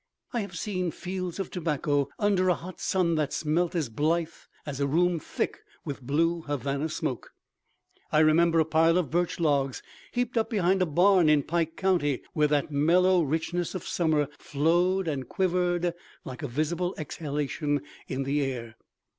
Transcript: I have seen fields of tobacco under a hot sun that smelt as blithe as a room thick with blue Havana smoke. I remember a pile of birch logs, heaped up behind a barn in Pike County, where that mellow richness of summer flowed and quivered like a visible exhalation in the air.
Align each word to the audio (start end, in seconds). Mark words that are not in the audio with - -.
I 0.33 0.39
have 0.39 0.57
seen 0.57 0.89
fields 0.89 1.37
of 1.39 1.51
tobacco 1.51 2.09
under 2.17 2.49
a 2.49 2.55
hot 2.55 2.79
sun 2.81 3.13
that 3.17 3.31
smelt 3.31 3.75
as 3.75 3.87
blithe 3.87 4.29
as 4.65 4.79
a 4.79 4.87
room 4.87 5.19
thick 5.19 5.59
with 5.85 6.01
blue 6.01 6.41
Havana 6.41 6.89
smoke. 6.89 7.33
I 8.11 8.17
remember 8.21 8.59
a 8.59 8.65
pile 8.65 8.97
of 8.97 9.11
birch 9.11 9.39
logs, 9.39 9.83
heaped 10.11 10.39
up 10.39 10.49
behind 10.49 10.81
a 10.81 10.87
barn 10.87 11.29
in 11.29 11.43
Pike 11.43 11.77
County, 11.77 12.23
where 12.33 12.47
that 12.47 12.71
mellow 12.71 13.21
richness 13.21 13.75
of 13.75 13.85
summer 13.85 14.27
flowed 14.39 15.07
and 15.07 15.29
quivered 15.29 15.93
like 16.25 16.41
a 16.41 16.47
visible 16.47 16.95
exhalation 16.97 17.81
in 18.07 18.23
the 18.23 18.41
air. 18.41 18.77